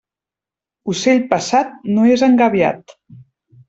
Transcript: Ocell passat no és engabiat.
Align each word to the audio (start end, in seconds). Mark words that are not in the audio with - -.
Ocell 0.93 1.23
passat 1.35 1.79
no 1.93 2.09
és 2.17 2.27
engabiat. 2.33 3.01